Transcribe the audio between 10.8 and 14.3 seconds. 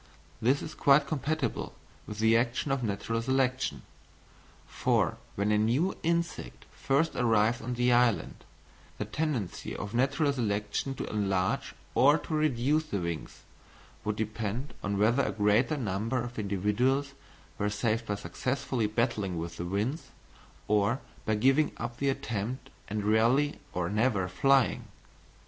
to enlarge or to reduce the wings, would